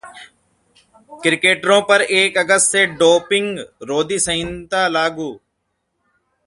[1.23, 3.59] क्रिकेटरों पर एक अगस्त से डोपिंग
[3.83, 5.31] रोधी संहिता लागू